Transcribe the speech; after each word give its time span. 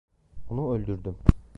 Onu 0.49 0.73
öldürdüm. 0.75 1.15